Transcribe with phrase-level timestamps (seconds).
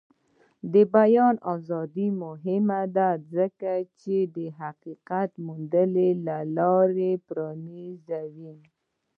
[0.73, 6.07] د بیان ازادي مهمه ده ځکه چې د حقیقت موندلو
[6.57, 8.53] لاره پرانیزي.